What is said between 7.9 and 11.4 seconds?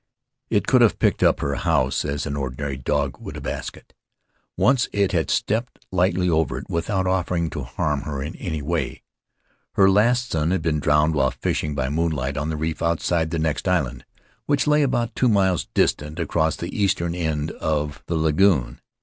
her in any way. Her last son had been drowned while